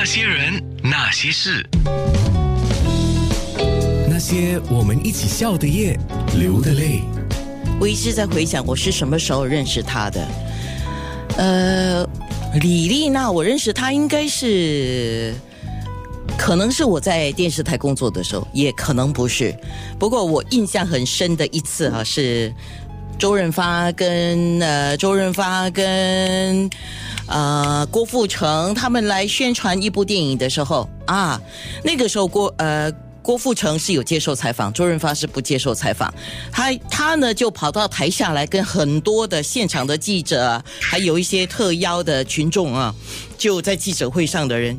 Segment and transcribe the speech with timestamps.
[0.00, 1.68] 那些人，那些事，
[4.08, 5.98] 那些我们一起笑的夜，
[6.38, 7.00] 流的泪。
[7.80, 10.28] 我一直在回想，我是什么时候认识他的？
[11.36, 12.08] 呃，
[12.60, 15.34] 李丽娜，我认识她应该是，
[16.38, 19.52] 可能是我在电视台工作的时候，也可能不是。
[19.98, 22.54] 不过我印象很深的一次啊，是
[23.18, 26.70] 周润发跟呃周润发跟
[27.26, 31.40] 呃郭富城他们来宣传一部电影的时候啊，
[31.82, 32.92] 那个时候郭呃。
[33.20, 36.10] 郭富城是有接受采访，周润发是不接受采访。
[36.50, 42.94] 他他呢就跑到台下来，跟很多的现场的记者，还有一些特邀的群众啊，
[43.36, 44.78] 就在记者会上的人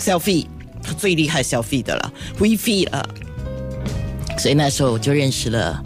[0.00, 0.46] selfie，
[0.82, 3.08] 他最厉害 selfie 的了，WeFi 了。
[4.36, 5.80] 所以那时候我就认识了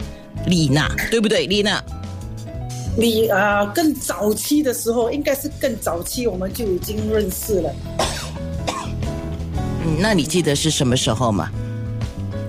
[0.47, 1.45] 丽娜，对不对？
[1.47, 1.81] 丽娜，
[2.97, 7.73] 你啊，更早期的时候，应该是更早期，我们就已经认识了。
[9.85, 11.49] 嗯，那你记得是什么时候吗？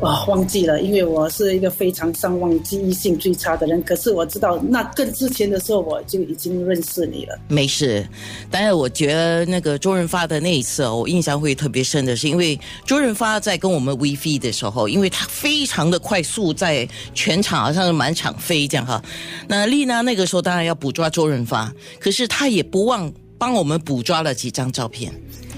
[0.03, 3.81] 哇，忘记了，因为我是一个非常上忘记忆性最差的人。
[3.85, 7.39] 可是我知道，那更之前的时候，我就已经认识你了。
[7.47, 8.05] 没事，
[8.51, 19.01] 但是我觉得那个周润发的那一次，我印象会特别深的是，因为周润发在跟我们 V V 的时候，因为他非常的快速，在全场好像是满场飞这样哈。
[19.47, 25.13] 那丽娜那个时候当然要捕捉周润发，可是他也不忘帮我们捕捉了几张照片。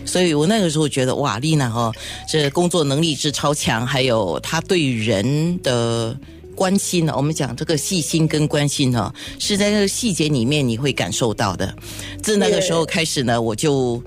[0.04, 1.92] 所以我那个时候觉得哇，丽娜哈，
[2.28, 6.16] 这工作能力之超强，还有她对人的
[6.54, 7.12] 关心呢。
[7.16, 11.74] 我们讲这个细心跟关心呢，是在这个细节里面你会感受到的。
[12.22, 14.02] 自那个时候开始呢，我就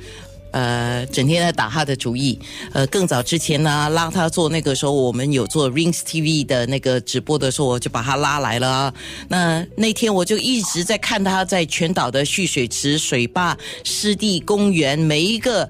[0.52, 2.40] 呃整天在打他的主意。
[2.74, 8.94] 呃，更早之前呢，拉他做那个时候我们有做 Rings TV 的那个直播的时候，我就把他拉来了。
[9.28, 15.70] 那那天我就一直在看他在全岛的蓄水池、水坝、湿地公园每一个。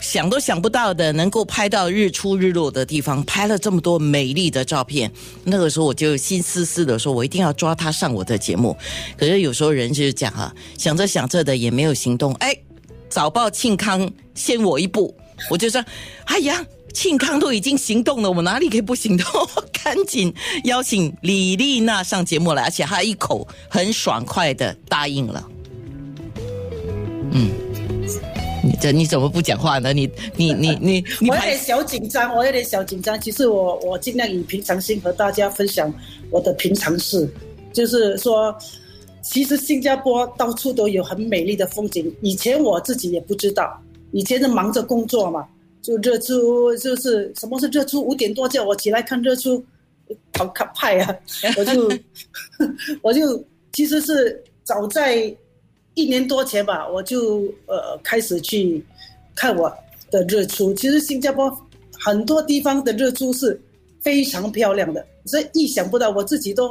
[0.00, 5.10] 想都想不到的，能够拍到日出日落的地方，拍了这么多美丽的照片。
[5.44, 8.76] 那个时候我就心思思的说，我一定要抓他上我的节目。
[9.16, 12.34] 可是有时候人就是讲啊，想着想着的也没有行动。
[12.34, 12.54] 哎，
[13.08, 15.14] 早报庆康先我一步，
[15.50, 15.84] 我就说，
[16.26, 19.26] 哎呀，庆康都已经行动了，我哪里可以不行动？
[19.84, 20.32] 赶紧
[20.64, 25.48] 邀请李丽娜上节目来，而且她一口很爽快的答应了。
[27.32, 27.50] 嗯。
[28.64, 29.92] 你这你怎么不讲话呢？
[29.92, 33.18] 你你你你你， 我有点小紧张，我有点小紧张。
[33.20, 35.92] 其实我我尽量以平常心和大家分享
[36.32, 37.32] 我的平常事，
[37.72, 38.52] 就是说，
[39.30, 42.14] 其实新加坡到处都有很美丽的风景。
[42.22, 43.80] 以前我自己也不知道，
[44.12, 45.46] 以前是忙着工作嘛，
[45.82, 49.62] 就日出就是什么是日出，五点多叫我起来看日出，
[50.38, 51.16] 好可派啊！
[51.58, 51.92] 我就
[53.02, 55.34] 我就其实是早在。
[55.98, 58.84] 一年多前吧，我就呃开始去
[59.34, 59.74] 看我
[60.10, 60.74] 的日出。
[60.74, 61.50] 其实新加坡
[61.90, 63.58] 很多地方的日出是
[64.02, 66.70] 非常漂亮的，所以意想不到，我自己都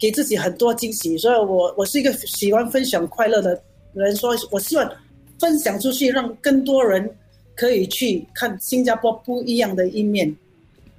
[0.00, 1.16] 给自己很多惊喜。
[1.18, 3.62] 所以我我是一个喜欢分享快乐的
[3.92, 4.92] 人，说我希望
[5.38, 7.08] 分享出去，让更多人
[7.54, 10.34] 可以去看新加坡不一样的一面，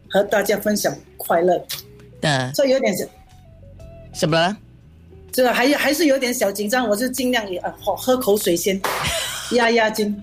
[0.10, 1.62] 和大家分享快乐。
[2.22, 2.96] 嗯，所以有点
[4.14, 4.58] 什么？
[5.32, 8.80] 这还还是有点小紧张，我就尽量也啊，喝喝口水先
[9.56, 10.14] 压压惊。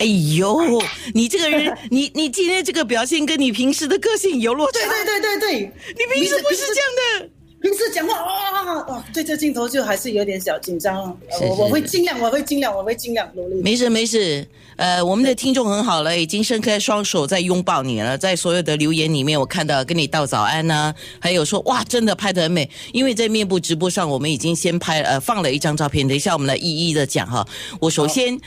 [0.00, 4.78] 哎呦，你这个人，你你今天这个表现跟你平时的个性有落差。
[4.78, 7.28] 对对对对对，你平时不是这样的。
[7.60, 11.14] 平时讲话啊啊，对着镜头就还是有点小紧张。
[11.42, 13.60] 我我会尽量，我会尽量，我会尽量努力。
[13.60, 18.16] 没事没事，呃，我们的听众很好了，已经伸开双手在拥抱你了。
[18.16, 22.70] 在所有的留言里面，我看到跟你道早安呢，还有说哇，真的拍得很美。
[22.94, 27.46] 因为在面部直播上，我们已经先拍呃放了一张照片，等一下我们来一一的讲哈。
[27.78, 28.40] 我首先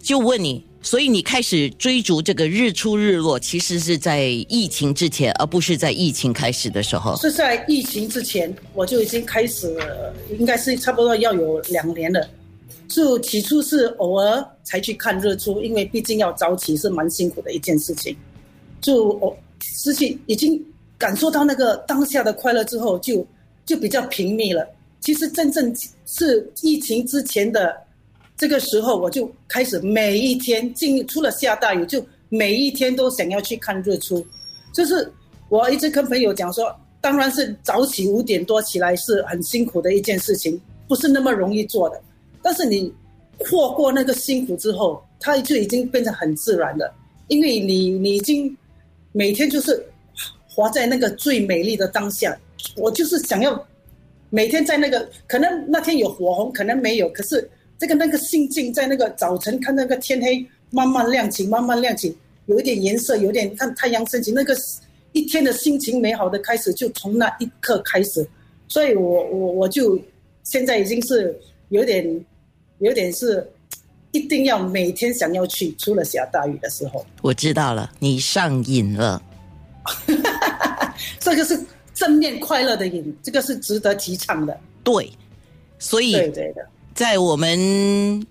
[0.00, 0.64] 就问你。
[0.84, 7.16] 所以你开始追逐这个日出日落，其实是在疫情之前，而不是在疫情开始的时候。
[7.16, 9.74] 是在疫情之前，我就已经开始，
[10.38, 12.28] 应该是差不多要有两年了。
[12.86, 18.14] 就起初是偶尔才去看日出，因为毕竟要早起是蛮辛苦的一件事情。
[18.82, 20.62] 就我失去已经
[20.98, 23.26] 感受到那个当下的快乐之后，就
[23.64, 24.68] 就比较平密了。
[25.00, 27.74] 其实真正是疫情之前的。
[28.36, 34.26] 这个时候我就开始每一天，进除了下大雨，就每一天都想要去看日出。
[34.72, 35.08] 就是
[35.48, 42.02] 我一直跟朋友讲说，当然是早起五点多起来是很辛苦的一件事情，不是那么容易做的。
[42.42, 42.92] 但是你
[43.38, 46.92] 跨过那个辛苦之后，它就已经变成很自然的，
[47.28, 48.54] 因为你你已经
[49.12, 49.86] 每天就是
[50.48, 52.36] 活在那个最美丽的当下。
[52.76, 53.64] 我就是想要
[54.28, 57.48] 每天在那个，可能那天有火红，可能没有，可是。
[57.78, 62.16] 这个那个心境，在那个早晨看那个天黑慢慢亮起，慢慢亮起，
[62.46, 64.56] 有一点颜色，有点看太阳升起，那个
[65.12, 68.26] 一天的心情美好的开始，就从那一刻开始。
[68.68, 70.00] 所以我我我就
[70.42, 71.38] 现在已经是
[71.68, 72.24] 有点
[72.78, 73.46] 有点是
[74.12, 77.04] 一定要每天想要去，除了下大雨的时候。
[77.22, 79.22] 我知道了，你上瘾了。
[81.20, 81.58] 这个是
[81.92, 84.58] 正面快乐的瘾，这个是值得提倡的。
[84.82, 85.10] 对，
[85.78, 86.66] 所以对对的。
[86.94, 88.24] 在我们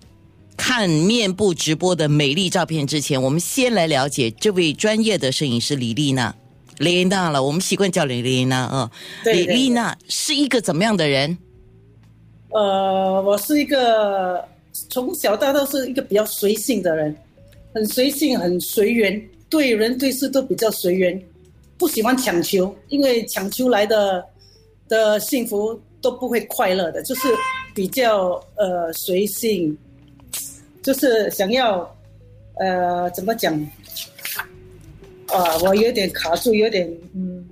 [0.56, 6.34] 看面部直播的美丽照片之前，我们先来了解这位专业的摄影师李丽娜。
[6.78, 8.90] 李丽娜了，我们习惯叫李丽娜啊。
[9.24, 11.36] 李丽娜是一个怎么样的人？
[12.48, 14.42] 呃，我是一个
[14.88, 17.14] 从小到大是一个比较随性的人，
[17.74, 21.22] 很随性，很随缘，对人对事都比较随缘，
[21.76, 24.24] 不喜欢强求，因为强求来的
[24.88, 27.22] 的幸福都不会快乐的，就是
[27.74, 29.76] 比较呃随性，
[30.82, 31.92] 就是想要
[32.54, 33.52] 呃怎么讲？
[35.26, 37.44] 啊，我有点卡住，有点嗯。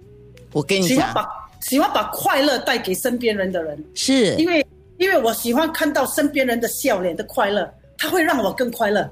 [0.52, 1.28] 我跟你讲，喜欢把
[1.62, 4.64] 喜欢把快乐带给身边人的人，是因为
[4.98, 9.10] 因为我喜欢看到身边人的笑脸的快乐，他会让我更快乐。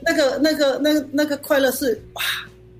[0.00, 2.22] 那个那个那那个快乐是哇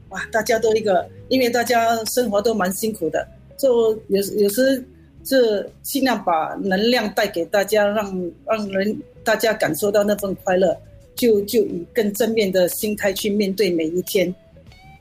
[0.09, 4.83] 哇，大家都一个，因为大家生活都蛮辛苦的，就有有时
[5.25, 10.77] 是尽量把能量带给大家，让让人大家感受到那份快乐，
[11.15, 14.35] 就就以更正面的心态去面对每一天。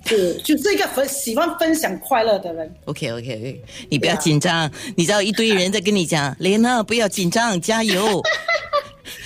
[0.06, 2.74] 是，就是一个分喜欢分享快乐的人。
[2.86, 8.22] OK OK OK，你不要紧张，你知道一堆人在跟你讲，莲娜不要紧张，加油。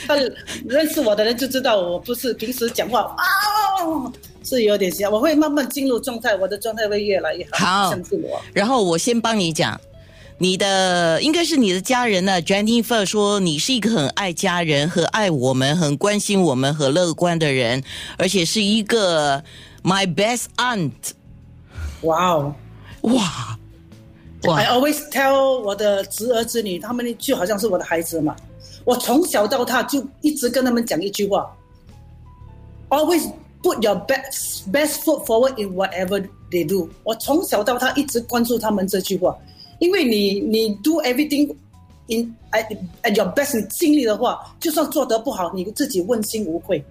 [0.08, 0.16] 他
[0.66, 3.22] 认识我的人就知道我不是平时讲话啊，
[4.44, 7.66] 是有点像，我会慢慢进入状态，我的状态会越来越好。
[7.84, 8.42] 好，相信我。
[8.52, 9.80] 然后我先帮你讲，
[10.42, 17.84] 你的应该是你的家人呢，Jennifer 说你是一个很爱家人、和爱我们、很关心我们和乐观的人，
[18.18, 19.44] 而且是一个。
[19.84, 20.92] My best aunt，
[22.02, 22.54] 哇哦，
[23.02, 23.58] 哇
[24.44, 28.36] ！I always tell 我的侄儿侄女，他们就好像是我的孩子嘛。
[28.84, 31.52] 我从小到大就一直跟他们讲一句话
[32.90, 33.32] ：Always
[33.64, 36.88] put your best best foot forward in whatever they do。
[37.04, 39.36] 我从小到大一直关注他们这句话，
[39.82, 41.54] 因为你你 do everything
[42.08, 46.82] in at your best，你尽力的话，就算做得不好，你自己问心无愧。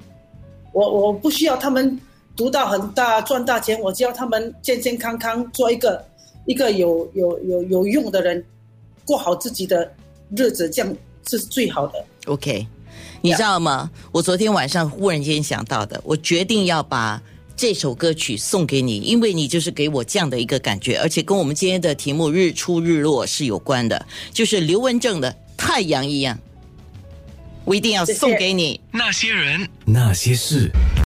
[0.73, 1.99] 我我不需要他们。
[2.37, 6.03] 读到很大赚大钱，我只要他们健健康康做一个
[6.47, 8.43] 一个有有有有用的人，
[9.05, 9.93] 过好自己的
[10.35, 10.97] 日子，这样
[11.29, 12.03] 是最好的。
[12.27, 12.67] OK，
[13.21, 13.91] 你知道吗？
[14.11, 17.21] 我昨天晚上忽然间想到的，我决定要把
[17.61, 26.35] 这首歌曲送给你，因为你就是给我这样的一个感觉，而且跟我们今天的题目“日出日落”是有关的，就是刘文正的《太阳一样》，
[27.67, 28.81] 我一定要送给你。
[28.91, 30.71] 那些人，那些事。